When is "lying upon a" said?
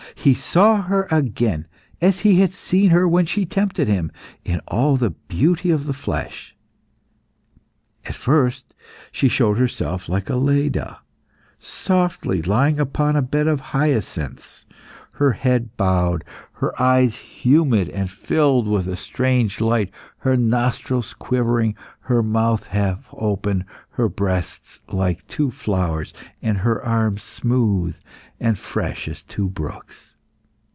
12.41-13.21